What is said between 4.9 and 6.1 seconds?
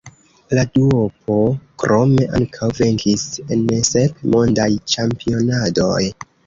Ĉampionadoj.